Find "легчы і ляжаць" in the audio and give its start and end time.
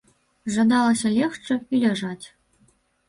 1.17-2.25